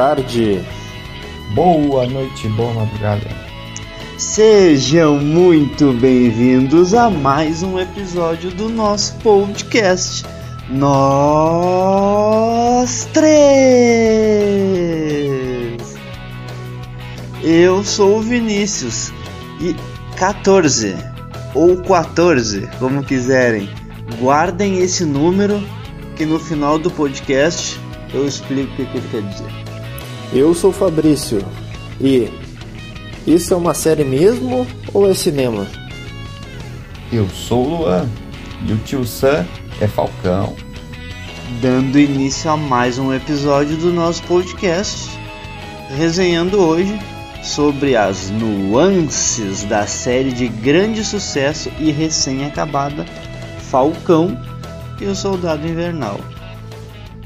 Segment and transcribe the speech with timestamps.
[0.00, 0.64] tarde.
[1.54, 3.28] Boa noite, boa madrugada.
[4.16, 10.24] Sejam muito bem-vindos a mais um episódio do nosso podcast.
[10.70, 11.50] Nós
[13.12, 13.28] três.
[17.42, 19.12] Eu sou o Vinícius
[19.60, 19.76] e
[20.16, 20.96] 14
[21.54, 23.68] ou 14, como quiserem.
[24.18, 25.62] Guardem esse número
[26.16, 27.78] que no final do podcast
[28.14, 29.69] eu explico o que ele quer dizer.
[30.32, 31.44] Eu sou o Fabrício
[32.00, 32.30] e
[33.26, 35.66] isso é uma série mesmo ou é cinema?
[37.12, 38.08] Eu sou o Luan
[38.64, 39.44] e o tio Sam
[39.80, 40.54] é Falcão.
[41.60, 45.10] Dando início a mais um episódio do nosso podcast,
[45.96, 46.96] resenhando hoje
[47.42, 53.04] sobre as nuances da série de grande sucesso e recém-acabada
[53.68, 54.40] Falcão
[55.00, 56.20] e o Soldado Invernal.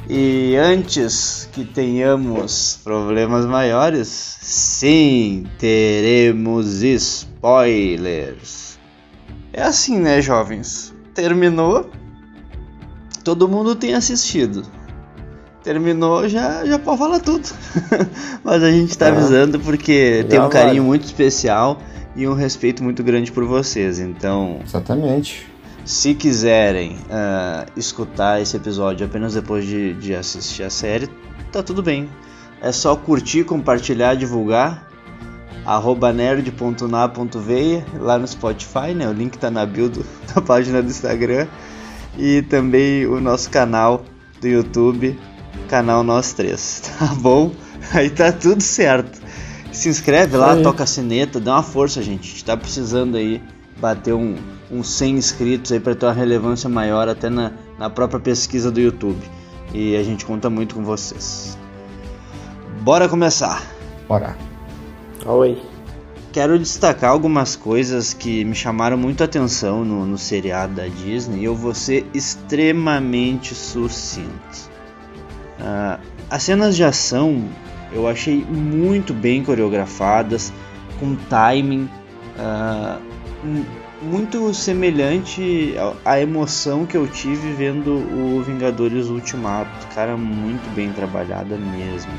[0.08, 8.78] E antes que tenhamos problemas maiores, sim, teremos spoilers.
[9.52, 10.92] É assim, né, jovens?
[11.14, 11.88] Terminou,
[13.22, 14.64] todo mundo tem assistido.
[15.62, 17.48] Terminou, já, já pode falar tudo.
[18.44, 21.80] Mas a gente tá avisando porque tem um carinho muito especial
[22.14, 23.98] e um respeito muito grande por vocês.
[23.98, 24.61] Então.
[24.62, 25.53] Exatamente.
[25.84, 31.10] Se quiserem uh, escutar esse episódio apenas depois de, de assistir a série,
[31.52, 32.08] tá tudo bem.
[32.62, 34.88] É só curtir, compartilhar, divulgar.
[35.66, 39.08] Arroba nerd.na.veia lá no Spotify, né?
[39.08, 40.02] O link tá na build
[40.34, 41.46] da página do Instagram.
[42.18, 44.05] E também o nosso canal
[44.40, 45.18] do YouTube,
[45.68, 47.50] canal Nós Três, tá bom?
[47.92, 49.20] Aí tá tudo certo.
[49.70, 52.28] Se inscreve lá, toca a sineta, dá uma força, gente.
[52.28, 53.42] A gente tá precisando aí
[53.80, 54.36] bater um,
[54.70, 58.80] uns 100 inscritos aí para ter uma relevância maior até na, na própria pesquisa do
[58.80, 59.20] YouTube.
[59.73, 61.58] E a gente conta muito com vocês.
[62.80, 63.63] Bora começar!
[64.07, 64.36] Bora!
[65.27, 65.61] Oi!
[66.33, 71.40] Quero destacar algumas coisas que me chamaram muito a atenção no, no seriado da Disney
[71.40, 74.70] e eu vou ser extremamente sucinto.
[75.61, 77.48] Uh, as cenas de ação
[77.92, 80.52] eu achei muito bem coreografadas,
[80.98, 81.89] com timing.
[82.36, 83.14] Uh,
[84.02, 85.74] muito semelhante
[86.05, 89.86] à emoção que eu tive vendo o Vingadores Ultimato.
[89.94, 92.12] Cara, muito bem trabalhada mesmo.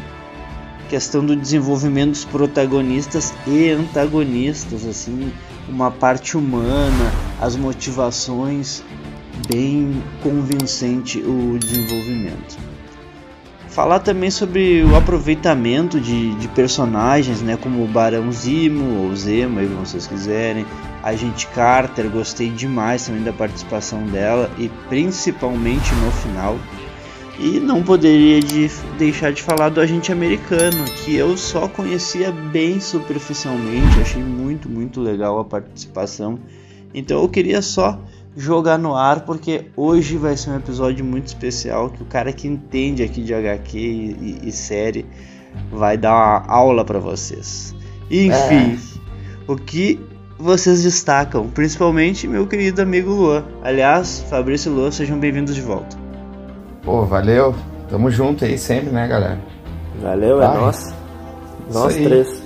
[0.90, 5.32] Questão do desenvolvimento dos protagonistas e antagonistas, assim,
[5.68, 8.84] uma parte humana, as motivações,
[9.50, 12.58] bem convincente o desenvolvimento
[13.76, 19.60] falar também sobre o aproveitamento de, de personagens, né, como o Barão Zimo ou Zemo,
[19.60, 20.66] aí vocês quiserem,
[21.06, 26.58] a gente Carter, gostei demais também da participação dela e principalmente no final.
[27.38, 32.80] E não poderia de deixar de falar do agente americano, que eu só conhecia bem
[32.80, 36.40] superficialmente, achei muito, muito legal a participação.
[36.92, 38.00] Então eu queria só
[38.36, 42.48] jogar no ar, porque hoje vai ser um episódio muito especial que o cara que
[42.48, 45.06] entende aqui de HQ e, e, e série
[45.72, 47.76] vai dar uma aula para vocês.
[48.10, 49.52] Enfim, é.
[49.52, 50.00] o que
[50.38, 53.44] vocês destacam, principalmente meu querido amigo Luan.
[53.64, 55.98] Aliás, Fabrício e Luan, sejam bem-vindos de volta.
[56.84, 57.56] Pô, valeu.
[57.90, 59.40] Tamo junto aí sempre, né, galera?
[60.02, 60.94] Valeu, é nós.
[61.72, 62.44] Nós três.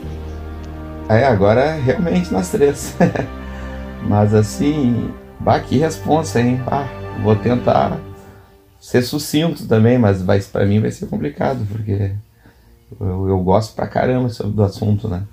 [1.09, 2.95] É, agora realmente nós três.
[4.07, 6.61] Mas assim, Bah, que responsa, hein?
[6.65, 6.85] Bah,
[7.23, 7.97] vou tentar
[8.79, 12.13] ser sucinto também, mas vai, pra mim vai ser complicado, porque
[12.99, 15.23] eu, eu gosto pra caramba do assunto, né?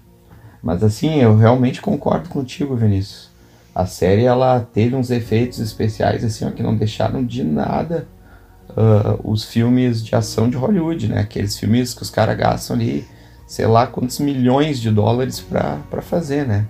[0.62, 3.30] Mas assim, eu realmente concordo contigo, Vinícius.
[3.74, 8.06] A série, ela teve uns efeitos especiais, assim, ó, que não deixaram de nada
[8.70, 11.20] uh, os filmes de ação de Hollywood, né?
[11.20, 13.06] Aqueles filmes que os caras gastam ali,
[13.46, 16.66] sei lá quantos milhões de dólares pra fazer, né?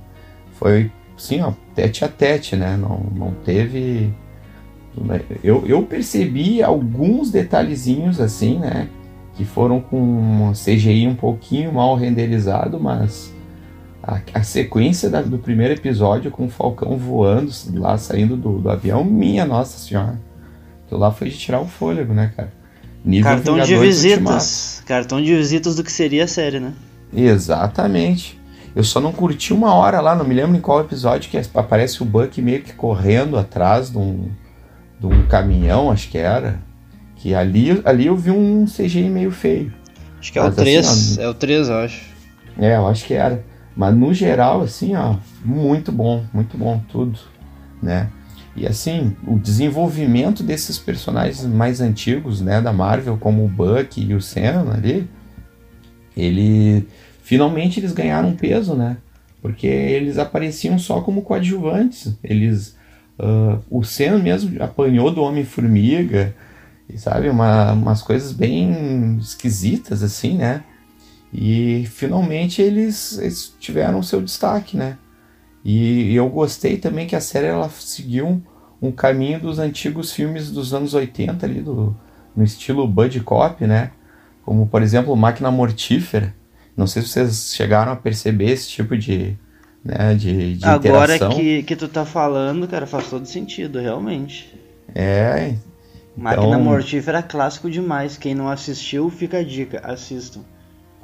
[0.52, 2.76] Foi sim, ó, tete a tete, né?
[2.76, 4.12] Não, não teve.
[5.44, 8.88] Eu, eu percebi alguns detalhezinhos assim, né?
[9.34, 13.34] Que foram com CGI um pouquinho mal renderizado, mas
[14.06, 18.70] a, a sequência da, do primeiro episódio com o Falcão voando lá, saindo do, do
[18.70, 20.20] avião, minha nossa senhora.
[20.84, 22.52] Aquilo lá foi de tirar o fôlego, né, cara?
[23.04, 24.82] Nível Cartão de visitas.
[24.86, 26.72] Cartão de visitas do que seria a série, né?
[27.12, 28.40] Exatamente.
[28.74, 32.02] Eu só não curti uma hora lá, não me lembro em qual episódio, que aparece
[32.02, 34.28] o Buck meio que correndo atrás de um,
[35.00, 36.60] de um caminhão, acho que era.
[37.16, 39.72] Que ali, ali eu vi um CGI meio feio.
[40.20, 42.04] Acho que é Mas, o 3, assim, ó, é o 3, eu acho.
[42.58, 43.44] É, eu acho que era.
[43.76, 47.18] Mas no geral, assim, ó, muito bom, muito bom tudo,
[47.82, 48.08] né?
[48.56, 54.14] E assim, o desenvolvimento desses personagens mais antigos, né, da Marvel, como o Buck e
[54.14, 55.06] o Sam ali,
[56.16, 56.88] ele
[57.22, 58.96] finalmente eles ganharam peso, né?
[59.42, 62.16] Porque eles apareciam só como coadjuvantes.
[62.24, 62.76] Eles
[63.18, 66.34] uh, o Senna mesmo apanhou do Homem-Formiga,
[66.96, 67.28] sabe?
[67.28, 70.64] Uma, umas coisas bem esquisitas assim, né?
[71.38, 74.96] E finalmente eles, eles tiveram seu destaque, né?
[75.62, 78.42] E, e, eu gostei também que a série ela seguiu um,
[78.80, 81.94] um, caminho dos antigos filmes dos anos 80 ali, do,
[82.34, 83.90] no estilo Buddy Cop, né?
[84.46, 86.34] Como, por exemplo, Máquina Mortífera.
[86.74, 89.36] Não sei se vocês chegaram a perceber esse tipo de,
[89.84, 94.58] né, de, de Agora que, que tu tá falando, cara, faz todo sentido, realmente.
[94.94, 95.48] É.
[95.48, 95.60] Então...
[96.16, 98.16] Máquina Mortífera é clássico demais.
[98.16, 100.40] Quem não assistiu, fica a dica, assistam.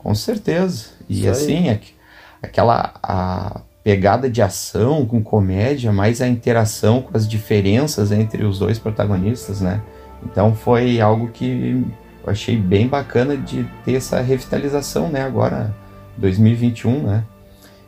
[0.02, 0.86] Com certeza.
[1.08, 1.80] E assim, aí.
[2.42, 8.58] aquela a pegada de ação com comédia, mais a interação com as diferenças entre os
[8.58, 9.82] dois protagonistas, né?
[10.24, 11.84] Então foi algo que
[12.24, 15.22] eu achei bem bacana de ter essa revitalização, né?
[15.22, 15.74] Agora,
[16.16, 17.24] 2021, né?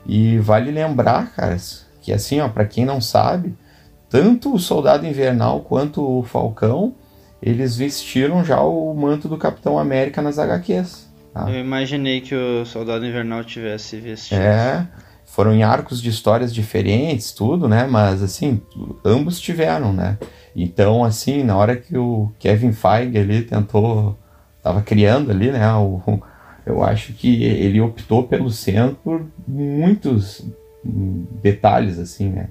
[0.07, 3.57] E vale lembrar, caras, que assim, ó, para quem não sabe,
[4.11, 6.95] tanto o Soldado Invernal quanto o Falcão,
[7.41, 11.09] eles vestiram já o manto do Capitão América nas HQs.
[11.35, 11.51] Tá?
[11.51, 14.41] Eu imaginei que o Soldado Invernal tivesse vestido.
[14.41, 14.87] É,
[15.27, 17.89] foram em arcos de histórias diferentes, tudo, né?
[17.91, 18.63] Mas assim,
[19.05, 20.17] ambos tiveram, né?
[20.55, 24.17] Então, assim, na hora que o Kevin Feige ali tentou,
[24.63, 25.75] tava criando ali, né?
[25.75, 26.01] O,
[26.65, 30.47] eu acho que ele optou pelo centro por muitos
[31.43, 32.51] detalhes, assim, né?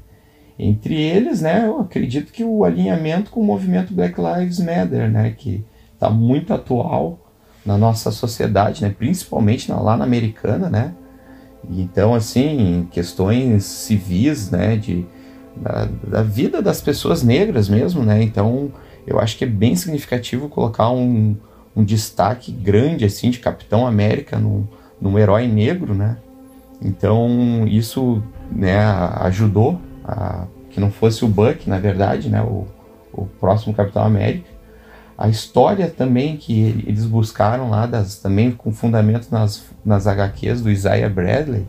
[0.59, 1.65] Entre eles, né?
[1.65, 5.33] Eu acredito que o alinhamento com o movimento Black Lives Matter, né?
[5.37, 5.63] Que
[5.93, 7.22] está muito atual
[7.65, 8.93] na nossa sociedade, né?
[8.97, 10.93] Principalmente na, lá na americana, né?
[11.69, 15.05] Então, assim, questões civis, né, de,
[15.55, 18.71] da, da, vida das pessoas negras mesmo, né, então
[19.07, 21.37] eu acho que é bem significativo colocar um,
[21.75, 24.67] um destaque grande, assim, de Capitão América num,
[24.99, 26.17] num herói negro, né,
[26.81, 28.21] então isso,
[28.51, 28.83] né,
[29.21, 32.65] ajudou a que não fosse o Buck, na verdade, né, o,
[33.13, 34.49] o próximo Capitão América,
[35.17, 40.71] a história também que eles buscaram lá, das, também com fundamento nas, nas HQs do
[40.71, 41.65] Isaiah Bradley,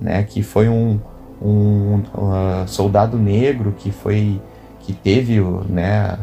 [0.00, 0.98] né, que foi um,
[1.40, 4.40] um uh, soldado negro que foi
[4.80, 6.18] que teve né,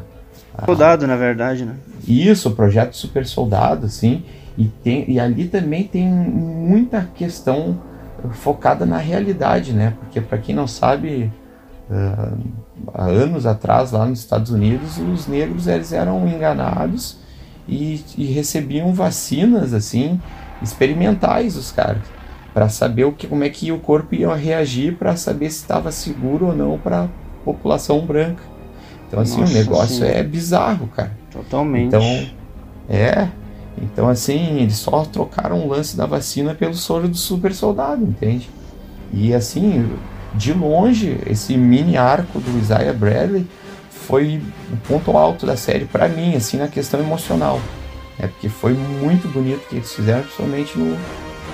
[0.57, 1.75] a, soldado na verdade, né?
[2.07, 4.23] Isso, o projeto Super Soldado, assim,
[4.57, 7.79] e, tem, e ali também tem muita questão
[8.31, 9.93] focada na realidade, né?
[9.99, 11.31] Porque para quem não sabe,
[11.89, 12.37] uh,
[12.93, 17.17] há anos atrás, lá nos Estados Unidos, os negros eles eram enganados
[17.67, 20.19] e, e recebiam vacinas assim
[20.61, 22.01] experimentais os caras
[22.53, 25.91] para saber o que, como é que o corpo ia reagir para saber se estava
[25.91, 27.07] seguro ou não para a
[27.45, 28.41] população branca.
[29.07, 30.11] Então assim Nossa, o negócio sim.
[30.11, 31.11] é bizarro, cara.
[31.31, 31.87] Totalmente.
[31.87, 32.01] Então
[32.89, 33.27] é,
[33.79, 38.49] então assim eles só trocaram o lance da vacina pelo soro do super soldado, entende?
[39.13, 39.87] E assim
[40.37, 43.47] de longe, esse mini arco do Isaiah Bradley
[43.89, 44.41] foi
[44.71, 47.59] o ponto alto da série para mim, assim, na questão emocional.
[48.19, 50.97] É porque foi muito bonito o que eles fizeram, principalmente no,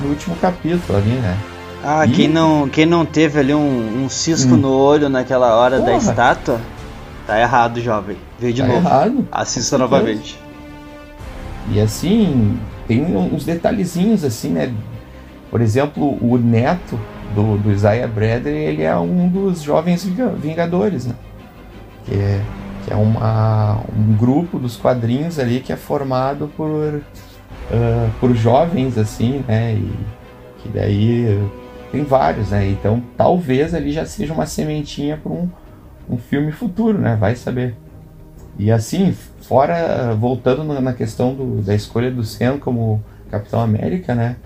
[0.01, 1.37] no último capítulo ali, né?
[1.83, 2.11] Ah, e...
[2.11, 4.57] quem, não, quem não teve ali um, um cisco hum.
[4.57, 5.91] no olho naquela hora Porra.
[5.91, 6.61] da estátua,
[7.25, 8.17] tá errado, jovem.
[8.39, 8.87] Veio de tá novo.
[8.87, 9.27] Errado.
[9.31, 10.39] Assista novamente.
[11.71, 14.73] E assim, tem uns detalhezinhos assim, né?
[15.49, 16.99] Por exemplo, o neto
[17.35, 21.15] do, do Isaiah Bradley, ele é um dos jovens Vingadores, né?
[22.05, 22.41] Que é,
[22.85, 27.01] que é uma, um grupo dos quadrinhos ali que é formado por, uh,
[28.19, 29.73] por jovens, assim, né?
[29.73, 29.91] E
[30.61, 31.41] que daí
[31.91, 32.67] tem vários, né?
[32.67, 35.49] Então talvez ali já seja uma sementinha para um,
[36.09, 37.15] um filme futuro, né?
[37.15, 37.75] Vai saber.
[38.57, 44.37] E assim, fora, voltando na questão do, da escolha do Sam como Capitão América, né?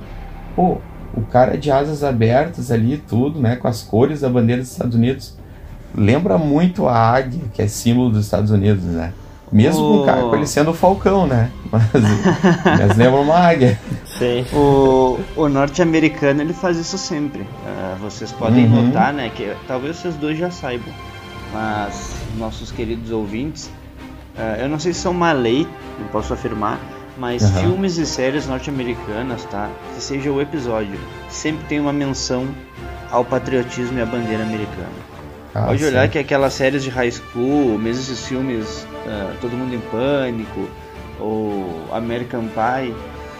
[0.56, 0.78] Pô,
[1.18, 3.56] o cara de asas abertas ali, tudo, né?
[3.56, 5.36] Com as cores da bandeira dos Estados Unidos.
[5.96, 9.14] Lembra muito a águia, que é símbolo dos Estados Unidos, né?
[9.52, 9.98] Mesmo o...
[9.98, 11.50] com o cara com ele sendo o falcão, né?
[11.70, 11.84] Mas,
[12.64, 13.78] mas lembra uma águia.
[14.06, 14.46] Sim.
[14.54, 17.42] O, o norte-americano ele faz isso sempre.
[17.42, 18.84] Uh, vocês podem uhum.
[18.86, 19.30] notar, né?
[19.36, 20.94] Que talvez vocês dois já saibam,
[21.54, 23.66] mas nossos queridos ouvintes,
[24.38, 25.68] uh, eu não sei se são uma lei,
[26.00, 26.80] não posso afirmar,
[27.18, 27.62] mas uhum.
[27.62, 29.70] filmes e séries norte-americanas, tá?
[29.96, 32.48] Que seja o episódio, sempre tem uma menção
[33.12, 35.18] ao patriotismo e à bandeira americana.
[35.54, 35.88] Ah, Pode sim.
[35.88, 40.70] olhar que aquelas séries de high school, mesmo esses filmes uh, Todo Mundo em Pânico
[41.20, 42.94] ou American Pie,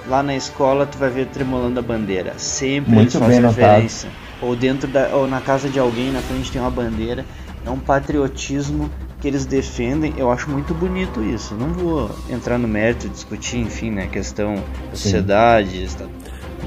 [0.08, 2.34] lá na escola tu vai ver tremolando a bandeira.
[2.38, 4.10] Sempre Muito eles fazem referência.
[4.42, 7.26] Ou dentro da, ou na casa de alguém, na frente tem uma bandeira.
[7.66, 8.90] É um patriotismo
[9.28, 11.54] que eles defendem, eu acho muito bonito isso.
[11.54, 14.56] Não vou entrar no mérito, discutir, enfim, né, questão
[14.90, 15.86] da sociedade,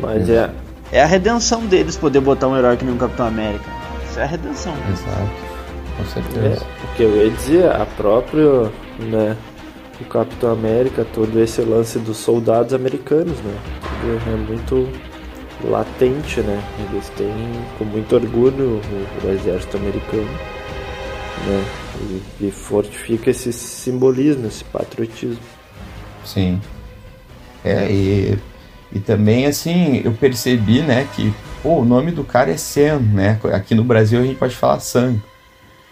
[0.01, 0.51] Mas é.
[0.93, 3.65] É a redenção deles poder botar um herói que nem um Capitão América.
[4.11, 4.75] Isso é a redenção.
[4.91, 5.31] Exato.
[5.97, 6.67] Com É, certeza.
[6.85, 9.37] o que eu ia dizer, a própria, né,
[9.99, 13.59] o Capitão América, todo esse lance dos soldados americanos, né,
[14.27, 14.89] é muito
[15.65, 17.33] latente, né, eles têm
[17.79, 18.81] com muito orgulho
[19.23, 20.29] o, o exército americano,
[21.47, 21.65] né,
[22.41, 25.43] e, e fortifica esse simbolismo, esse patriotismo.
[26.25, 26.61] Sim.
[27.65, 28.39] É, e,
[28.93, 31.33] e também, assim, eu percebi, né, que
[31.63, 33.39] pô, o nome do cara é Sam, né?
[33.53, 35.17] Aqui no Brasil a gente pode falar Sam.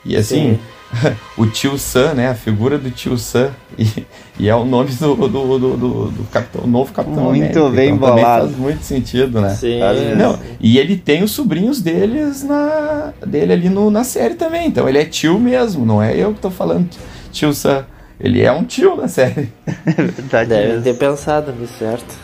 [0.05, 0.59] E assim,
[1.37, 2.29] o tio Sam, né?
[2.29, 3.51] A figura do tio Sam.
[3.79, 4.07] E,
[4.39, 7.69] e é o nome do, do, do, do, do capitão, novo Capitão Muito América.
[7.71, 8.47] bem então, bolado.
[8.47, 9.51] faz muito sentido, né?
[9.51, 9.81] Sim,
[10.17, 14.67] Não, e ele tem os sobrinhos deles na, dele ali no, na série também.
[14.67, 16.89] Então ele é tio mesmo, não é eu que tô falando
[17.33, 17.85] tio Sam.
[18.21, 19.53] Ele é um tio na série.
[19.87, 20.49] É verdade.
[20.49, 20.83] devem mesmo.
[20.83, 22.15] ter pensado nisso, certo?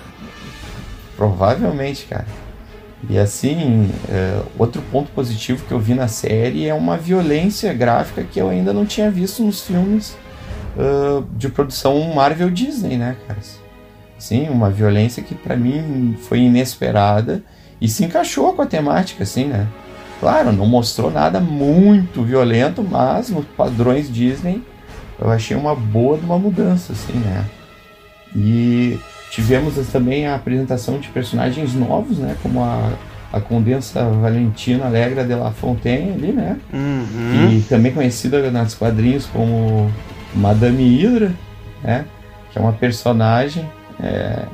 [1.16, 2.26] Provavelmente, cara.
[3.08, 8.24] E assim, é, outro ponto positivo que eu vi na série é uma violência gráfica
[8.24, 10.16] que eu ainda não tinha visto nos filmes
[10.78, 13.40] ah, de produção Marvel Disney, né, cara?
[14.18, 17.42] Sim, uma violência que pra mim foi inesperada
[17.80, 19.66] e se encaixou com a temática, assim, né?
[20.20, 24.62] Claro, não mostrou nada muito violento, mas nos padrões Disney
[25.18, 27.44] eu achei uma boa de uma mudança, assim, né?
[28.34, 28.98] E
[29.34, 32.36] tivemos também a apresentação de personagens novos, né?
[32.40, 32.92] Como a,
[33.32, 36.56] a Condensa Valentina Alegra de La Fontaine ali, né?
[36.72, 37.50] Uhum.
[37.50, 39.90] E também conhecida nas quadrinhos como
[40.32, 41.32] Madame Hydra,
[41.82, 42.04] né?
[42.52, 43.68] Que é uma personagem.
[44.00, 44.44] É,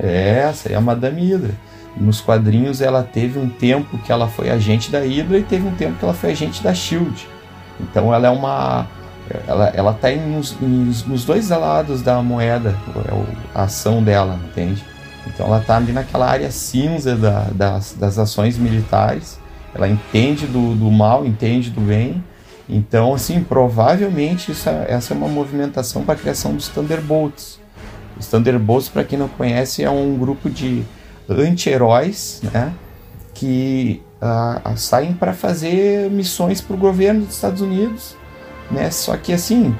[0.00, 1.50] é essa, é a Madame Hydra.
[1.94, 5.74] Nos quadrinhos ela teve um tempo que ela foi agente da Hydra e teve um
[5.74, 7.28] tempo que ela foi agente da Shield.
[7.78, 8.86] Então ela é uma.
[9.46, 12.76] Ela, ela tá nos, nos- dois lados da moeda,
[13.08, 14.84] é a ação dela, entende?
[15.26, 19.38] Então ela tá ali naquela área cinza da- das, das ações militares.
[19.74, 22.22] Ela entende do, do mal, entende do bem.
[22.68, 27.58] Então, assim, provavelmente isso é- essa é uma movimentação para a criação dos Thunderbolts.
[28.18, 30.82] Os Thunderbolts, para quem não conhece, é um grupo de
[31.28, 32.72] anti-heróis, né?
[33.34, 38.16] Que ah, saem para fazer missões para o governo dos Estados Unidos,
[38.70, 38.90] né?
[38.90, 39.74] Só que assim,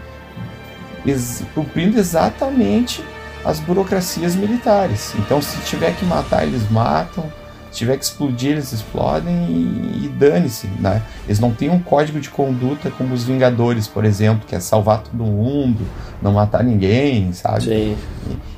[1.06, 3.02] ex- cumprindo exatamente
[3.44, 5.14] as burocracias militares.
[5.18, 7.24] Então, se tiver que matar, eles matam.
[7.70, 11.02] Se tiver que explodir, eles explodem e, e dane-se, né?
[11.26, 15.02] Eles não têm um código de conduta como os Vingadores, por exemplo, que é salvar
[15.02, 15.86] todo mundo,
[16.22, 17.64] não matar ninguém, sabe?
[17.64, 17.96] Sim.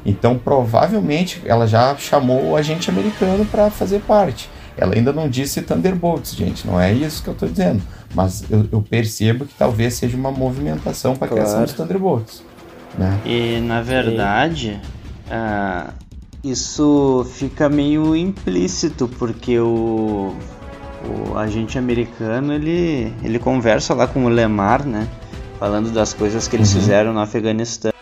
[0.06, 4.49] Então, provavelmente, ela já chamou o agente americano para fazer parte.
[4.76, 7.82] Ela ainda não disse Thunderbolts, gente, não é isso que eu estou dizendo.
[8.15, 11.67] Mas eu, eu percebo que talvez seja uma movimentação para a criação Claro.
[11.67, 12.43] dos Thunderbolts.
[12.99, 13.21] Né?
[13.25, 14.81] E na verdade,
[15.31, 15.91] ah,
[16.43, 20.35] isso fica meio implícito, porque o,
[21.33, 25.07] o agente americano ele, ele conversa lá com o Lemar, né?
[25.59, 26.81] Falando das coisas que eles Uhum.
[26.81, 27.93] fizeram no Afeganistão.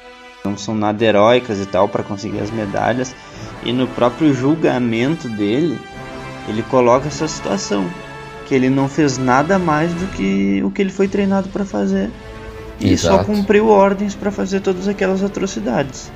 [0.45, 3.15] Não são nada heróicas e tal para conseguir as medalhas.
[3.65, 5.79] E no próprio julgamento dele,
[6.49, 7.85] ele coloca essa situação.
[8.47, 12.11] Que ele não fez nada mais do que o que ele foi treinado para fazer.
[12.81, 13.25] E só Exato.
[13.25, 16.11] cumpriu ordens para fazer todas aquelas atrocidades.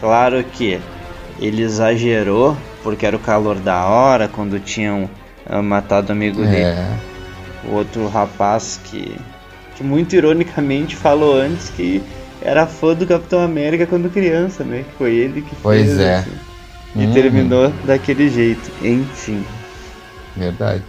[0.00, 0.80] Claro que
[1.38, 5.08] ele exagerou, porque era o calor da hora, quando tinham
[5.46, 6.88] ah, matado o amigo dele, É,
[7.66, 9.14] o outro rapaz que,
[9.76, 12.02] que muito ironicamente falou antes que
[12.42, 14.84] era fã do Capitão América quando criança, né?
[14.96, 16.00] Foi ele que Pois fez.
[16.00, 16.16] é.
[16.16, 16.30] assim.
[16.96, 17.12] E Uhum.
[17.12, 18.70] terminou daquele jeito.
[18.82, 19.44] Enfim.
[20.36, 20.82] verdade.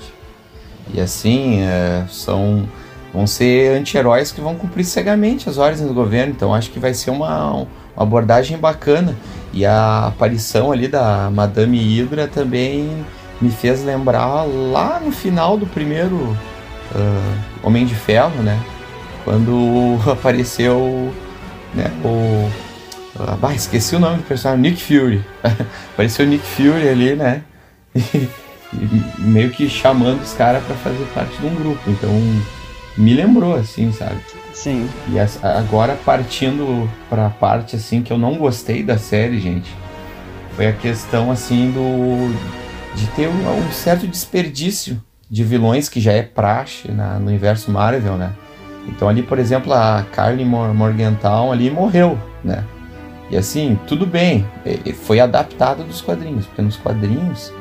[0.94, 2.68] E assim, é, são
[3.14, 6.34] vão ser anti-heróis que vão cumprir cegamente as ordens do governo.
[6.36, 7.68] Então acho que vai ser uma, uma
[7.98, 9.16] abordagem bacana.
[9.54, 13.06] E a aparição ali da Madame Hydra também
[13.42, 16.38] me fez lembrar lá no final do primeiro
[16.96, 18.60] ah, Homem de Ferro, né?
[19.24, 21.12] Quando apareceu
[21.74, 22.50] né, o.
[23.20, 25.24] ah, esqueci o nome do personagem, Nick Fury.
[25.94, 27.42] apareceu Nick Fury ali, né?
[29.20, 31.82] Meio que chamando os caras pra fazer parte de um grupo.
[31.88, 32.10] Então
[32.98, 34.18] me lembrou assim, sabe?
[34.54, 34.88] Sim.
[35.10, 39.70] E agora partindo pra parte assim que eu não gostei da série, gente,
[40.56, 42.34] foi a questão assim do
[42.96, 47.72] de ter um, um certo desperdício de vilões que já é praxe na- no universo
[47.72, 48.32] Marvel, né?
[48.90, 52.66] Então ali, por exemplo, a Carly Mor- Morgenthau ali morreu, né?
[53.30, 57.54] E assim, tudo bem, e- e foi adaptado dos quadrinhos, porque nos quadrinhos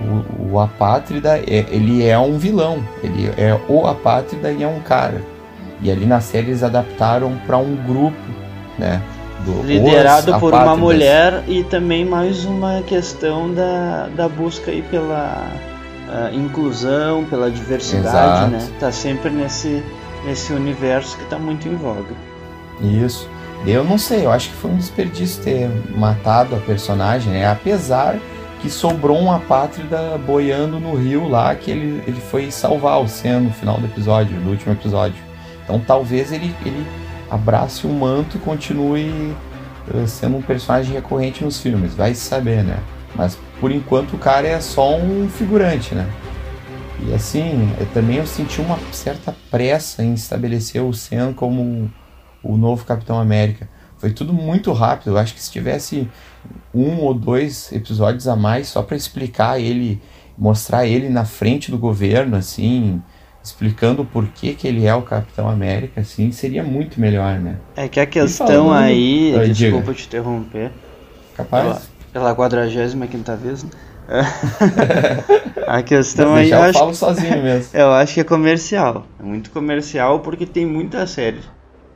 [0.00, 4.80] o, o Apátrida, é, ele é um vilão, ele é o Apátrida e é um
[4.80, 5.22] cara.
[5.80, 8.16] E ali na série eles adaptaram para um grupo,
[8.78, 9.02] né?
[9.44, 15.48] do liderado por uma mulher e também mais uma questão da, da busca aí pela
[16.08, 18.50] uh, inclusão, pela diversidade, Exato.
[18.50, 18.68] né?
[18.78, 19.82] Tá sempre nesse
[20.24, 22.14] nesse universo que tá muito em voga.
[22.80, 23.28] Isso.
[23.66, 27.46] Eu não sei, eu acho que foi um desperdício ter matado a personagem, né?
[27.48, 28.18] Apesar
[28.62, 33.40] que sobrou uma pátrida boiando no rio lá que ele, ele foi salvar o Sen
[33.40, 35.20] no final do episódio, do último episódio.
[35.64, 36.86] Então talvez ele, ele
[37.28, 39.34] abrace o manto e continue
[39.92, 42.78] uh, sendo um personagem recorrente nos filmes, vai saber, né?
[43.16, 46.08] Mas por enquanto o cara é só um figurante, né?
[47.04, 51.90] E assim, eu também eu senti uma certa pressa em estabelecer o Sen como
[52.44, 53.68] o novo Capitão América.
[53.98, 55.10] Foi tudo muito rápido.
[55.10, 56.08] Eu acho que se tivesse
[56.74, 60.00] um ou dois episódios a mais só para explicar ele,
[60.36, 63.02] mostrar ele na frente do governo, assim,
[63.42, 67.56] explicando por que, que ele é o Capitão América, assim, seria muito melhor, né?
[67.76, 68.72] É que a questão falando...
[68.72, 69.94] aí, desculpa diga.
[69.94, 70.70] te interromper.
[71.36, 71.90] Capaz?
[72.12, 73.70] Pela, pela 45 vez, né?
[75.66, 76.50] a questão aí.
[76.50, 77.70] Eu, eu falo sozinho mesmo.
[77.78, 79.06] Eu acho que é comercial.
[79.18, 81.40] É muito comercial porque tem muita série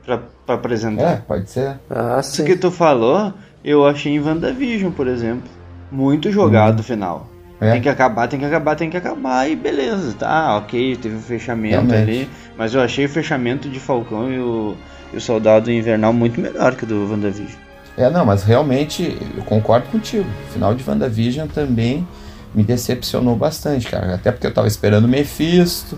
[0.05, 1.11] pra, pra apresentar.
[1.11, 1.79] É, pode ser.
[1.89, 2.29] Ah, sim.
[2.31, 3.33] Isso que tu falou,
[3.63, 5.49] eu achei em WandaVision, por exemplo.
[5.91, 6.83] Muito jogado o hum.
[6.83, 7.29] final.
[7.59, 7.71] É.
[7.71, 11.21] Tem que acabar, tem que acabar, tem que acabar e beleza, tá, ok, teve um
[11.21, 12.01] fechamento Realmente.
[12.01, 14.75] ali, mas eu achei o fechamento de Falcão e o,
[15.11, 17.59] e o Soldado Invernal muito melhor que o do WandaVision.
[17.97, 20.25] É, não, mas realmente eu concordo contigo.
[20.47, 22.07] O final de WandaVision também
[22.53, 24.13] me decepcionou bastante, cara.
[24.13, 25.97] Até porque eu tava esperando Mephisto,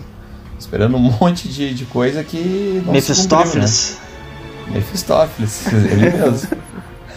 [0.58, 2.82] esperando um monte de, de coisa que.
[2.86, 3.98] Não Mephistófeles.
[4.66, 4.76] Né?
[4.76, 6.48] Mephistófeles, ele mesmo.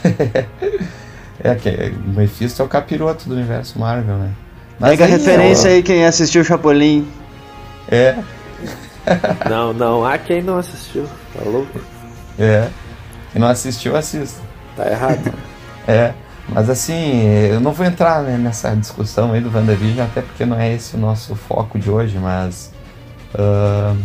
[1.44, 4.32] é, que o Mephisto é o capiroto do universo Marvel, né?
[4.80, 7.08] Mas Pega a referência aí quem assistiu o Chapolin.
[7.90, 8.16] É.
[9.50, 11.80] não, não, há quem não assistiu, tá louco?
[12.40, 12.68] É.
[13.32, 14.42] Quem não assistiu, assista.
[14.76, 15.34] Tá errado.
[15.88, 16.14] é.
[16.50, 20.60] Mas assim, eu não vou entrar né, nessa discussão aí do WandaVision, até porque não
[20.60, 22.72] é esse o nosso foco de hoje, mas.
[23.34, 23.98] Uh,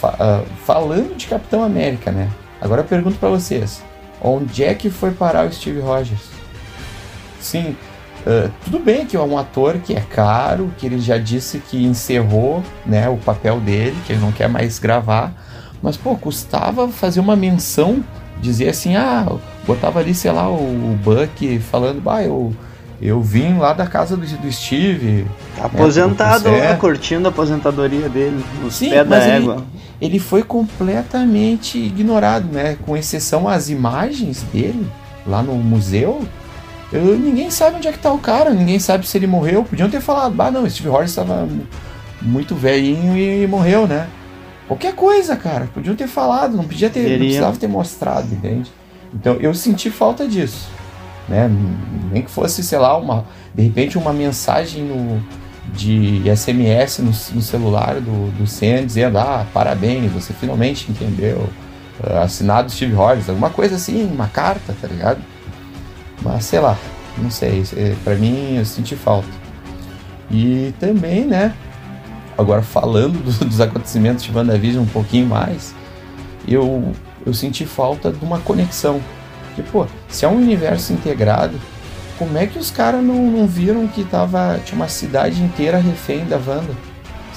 [0.00, 2.30] fa uh, falando de Capitão América, né?
[2.60, 3.82] Agora eu pergunto para vocês:
[4.24, 6.22] onde é que foi parar o Steve Rogers?
[7.40, 7.76] Sim,
[8.26, 11.84] uh, tudo bem que é um ator que é caro, que ele já disse que
[11.84, 15.32] encerrou né, o papel dele, que ele não quer mais gravar,
[15.82, 18.02] mas pô, custava fazer uma menção
[18.40, 19.26] dizia assim, ah,
[19.66, 22.54] botava ali, sei lá, o Buck falando, bah, eu,
[23.00, 25.26] eu vim lá da casa do, do Steve.
[25.60, 29.54] Aposentado né, lá, curtindo a aposentadoria dele, nos Sim, pés da égua.
[29.54, 32.76] Ele, ele foi completamente ignorado, né?
[32.84, 34.86] Com exceção às imagens dele
[35.26, 36.26] lá no museu.
[36.92, 39.64] Eu, ninguém sabe onde é que tá o cara, ninguém sabe se ele morreu.
[39.64, 41.48] Podiam ter falado, bah não, Steve Rogers estava
[42.20, 44.08] muito velhinho e morreu, né?
[44.66, 45.68] Qualquer coisa, cara.
[45.72, 48.72] Podiam ter falado, não podia ter, não precisava ter mostrado, entende?
[49.12, 50.68] Então eu senti falta disso.
[51.28, 51.50] Né?
[52.10, 55.22] Nem que fosse, sei lá, uma, de repente uma mensagem no,
[55.72, 58.44] de SMS no, no celular do, do
[58.84, 61.48] dizendo, ah, parabéns, você finalmente entendeu.
[62.00, 65.20] Uh, assinado Steve Rogers, alguma coisa assim, uma carta, tá ligado?
[66.22, 66.76] Mas sei lá,
[67.16, 69.28] não sei, é, para mim eu senti falta.
[70.30, 71.54] E também, né,
[72.36, 75.74] agora falando do, dos acontecimentos de WandaVision um pouquinho mais,
[76.46, 76.92] eu,
[77.24, 79.00] eu senti falta de uma conexão.
[79.70, 81.60] Pô, se é um universo integrado,
[82.18, 86.24] como é que os caras não, não viram que tava, tinha uma cidade inteira refém
[86.24, 86.74] da Wanda,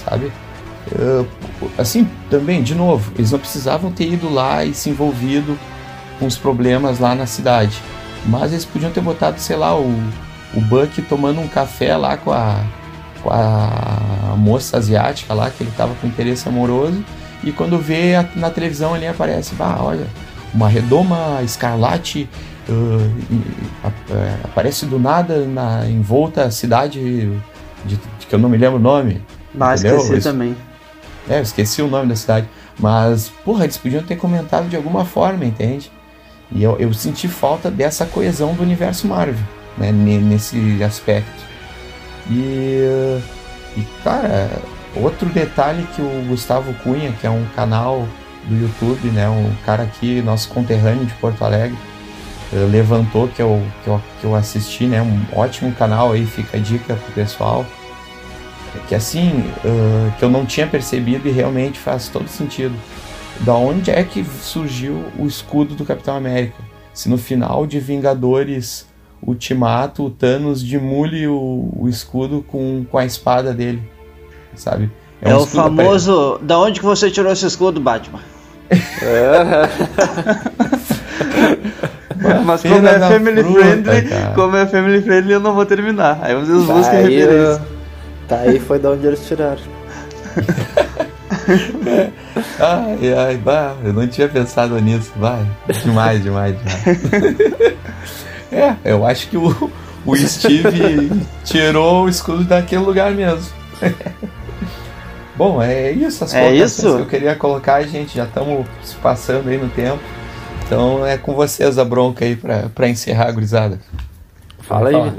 [0.04, 0.32] sabe?
[0.92, 1.28] Uh,
[1.78, 5.58] assim, também, de novo, eles não precisavam ter ido lá e se envolvido
[6.20, 7.82] com os problemas lá na cidade.
[8.26, 9.92] Mas eles podiam ter botado, sei lá, o,
[10.54, 12.62] o Buck tomando um café lá com a,
[13.22, 17.04] com a moça asiática lá, que ele tava com interesse amoroso,
[17.44, 20.08] e quando vê a, na televisão ali aparece, bah, olha,
[20.54, 22.30] uma redoma escarlate
[22.70, 23.88] uh,
[24.44, 27.00] aparece do nada na envolta a cidade
[27.86, 29.22] de, de, que eu não me lembro o nome.
[29.54, 30.56] Mas esqueci eu, também.
[31.30, 32.48] É, eu esqueci o nome da cidade.
[32.80, 35.92] Mas, porra, eles podiam ter comentado de alguma forma, entende?
[36.52, 39.44] E eu, eu senti falta dessa coesão do universo Marvel,
[39.78, 41.44] né, nesse aspecto.
[42.30, 43.20] E,
[43.76, 44.50] e cara,
[44.96, 48.08] outro detalhe que o Gustavo Cunha, que é um canal
[48.46, 51.78] do YouTube, né, um cara aqui, nosso conterrâneo de Porto Alegre,
[52.52, 56.60] levantou que eu, que, eu, que eu assisti, né, um ótimo canal aí, fica a
[56.60, 57.66] dica pro pessoal,
[58.88, 62.76] que assim, uh, que eu não tinha percebido e realmente faz todo sentido.
[63.42, 66.64] Da onde é que surgiu o escudo do Capitão América?
[66.94, 68.88] Se no final de Vingadores
[69.22, 73.84] Ultimato, o Thanos demule o, o escudo com, com a espada dele,
[74.56, 74.90] sabe?
[75.22, 76.40] É, é um o famoso.
[76.42, 78.22] Da onde que você tirou esse escudo, Batman?
[80.74, 80.77] É.
[82.48, 84.34] Mas como é family fruta, friendly, cara.
[84.34, 86.20] como é family friendly, eu não vou terminar.
[86.22, 87.62] Aí vocês Tá aí, referência.
[88.28, 89.62] Tá aí foi da onde eles tiraram.
[92.60, 95.46] Ai, ai, bah, eu não tinha pensado nisso, vai.
[95.84, 97.76] Demais, demais, demais.
[98.52, 99.72] é, eu acho que o,
[100.06, 101.10] o Steve
[101.44, 103.50] tirou o escudo daquele lugar mesmo.
[105.38, 106.82] Bom, é isso as É isso?
[106.82, 108.16] que eu queria colocar, gente.
[108.16, 110.00] Já estamos se passando aí no tempo.
[110.68, 113.80] Então é com vocês a bronca aí pra, pra encerrar, gurizada.
[114.60, 115.16] Fala aí, Fala.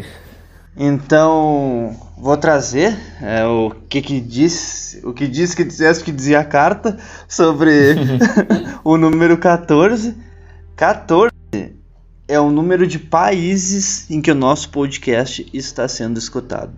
[0.76, 6.40] Então, vou trazer é, o que que diz, o que diz que dissesse que dizia
[6.40, 7.96] a carta sobre
[8.84, 10.14] o número 14.
[10.76, 11.32] 14
[12.28, 16.74] é o número de países em que o nosso podcast está sendo escutado.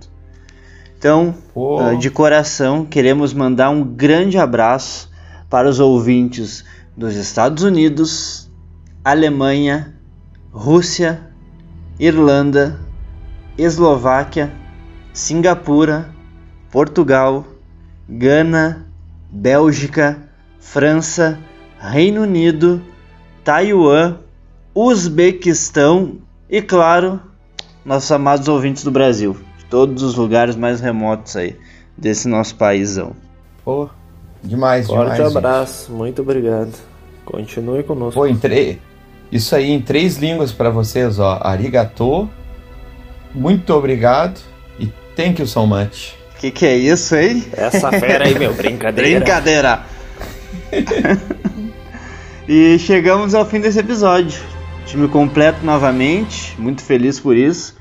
[0.97, 1.35] Então,
[1.81, 5.11] ah, de coração, queremos mandar um grande abraço
[5.49, 6.65] para os ouvintes
[6.97, 8.50] dos Estados Unidos,
[9.05, 9.95] Alemanha,
[10.53, 11.21] Rússia,
[11.99, 12.79] Irlanda,
[13.57, 14.53] Eslováquia,
[15.13, 16.11] Singapura,
[16.71, 17.45] Portugal,
[18.09, 18.87] Gana,
[19.31, 20.19] Bélgica,
[20.59, 21.39] França,
[21.79, 22.83] Reino Unido,
[23.43, 24.19] Taiwan,
[24.75, 27.21] Uzbequistão e, claro,
[27.85, 31.57] nossos amados ouvintes do Brasil, de todos os lugares mais remotos aí
[31.97, 33.13] desse nosso paísão.
[33.65, 33.89] Pô,
[34.43, 35.33] demais, Forte demais.
[35.33, 35.39] gente.
[35.39, 36.73] abraço, muito obrigado.
[37.25, 38.21] Continue conosco.
[38.21, 38.79] Pô, em três.
[39.31, 41.39] Isso aí em três línguas pra vocês, ó.
[41.43, 42.29] Arigato,
[43.35, 44.41] muito obrigado
[44.79, 46.15] e thank you so much.
[46.39, 47.45] Que que é isso, hein?
[47.53, 49.21] Essa fera aí, meu, brincadeira.
[49.21, 49.83] Brincadeira!
[52.49, 54.41] e chegamos ao fim desse episódio.
[54.87, 57.77] Time completo novamente, muito feliz por isso.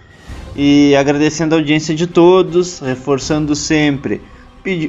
[0.56, 4.22] E agradecendo a audiência de todos, reforçando sempre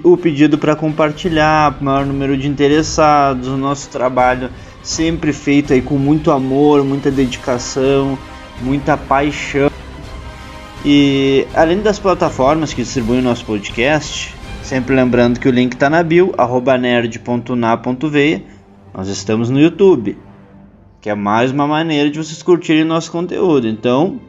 [0.02, 4.50] o pedido para compartilhar, para o maior número de interessados, o nosso trabalho
[4.82, 8.18] sempre feito aí com muito amor, muita dedicação,
[8.60, 9.70] muita paixão.
[10.84, 15.90] E além das plataformas que distribuem o nosso podcast, sempre lembrando que o link está
[15.90, 16.32] na bio,
[16.80, 18.42] nerd.na.veia,
[18.94, 20.16] nós estamos no YouTube,
[21.00, 23.68] que é mais uma maneira de vocês curtirem nosso conteúdo.
[23.68, 24.20] Então,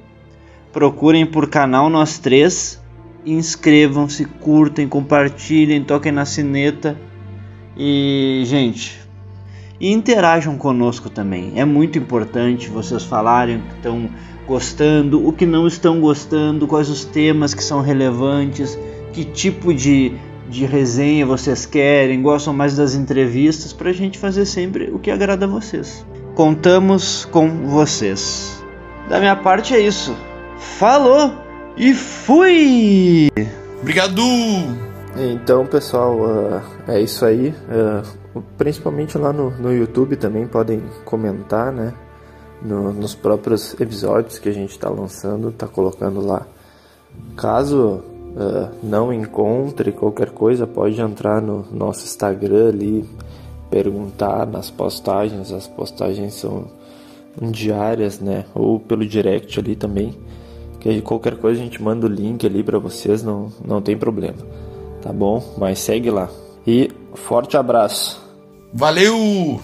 [0.72, 2.82] procurem por canal Nós Três,
[3.26, 6.98] inscrevam-se, curtem, compartilhem, toquem na sineta
[7.78, 9.01] e, gente,
[9.82, 11.54] e interajam conosco também.
[11.56, 14.10] É muito importante vocês falarem o que estão
[14.48, 18.78] gostando, o que não estão gostando, quais os temas que são relevantes,
[19.12, 20.13] que tipo de,
[20.48, 25.10] de resenha vocês querem, gostam mais das entrevistas, para a gente fazer sempre o que
[25.10, 26.06] agrada a vocês.
[26.36, 28.63] Contamos com vocês.
[29.10, 30.15] Da minha parte é isso.
[30.58, 31.34] Falou
[31.76, 33.30] e fui!
[33.82, 34.22] Obrigado!
[35.17, 37.54] Então, pessoal, ah, é isso aí.
[37.67, 38.04] Ah,
[38.58, 41.94] principalmente lá no, no YouTube também podem comentar, né?
[42.62, 46.46] No- nos próprios episódios que a gente está lançando, está colocando lá.
[47.36, 48.04] Caso
[48.38, 53.06] ah, não encontre qualquer coisa, pode entrar no nosso Instagram ali,
[53.70, 55.52] perguntar nas postagens.
[55.52, 56.65] As postagens são
[57.41, 58.46] diárias, né?
[58.54, 60.17] Ou pelo direct ali também.
[60.80, 64.39] Que qualquer coisa a gente manda o link ali para vocês, não, não tem problema.
[65.02, 65.44] Tá bom?
[65.58, 66.30] Mas segue lá.
[66.65, 68.21] E Forte abraço.
[68.74, 69.60] Valeu!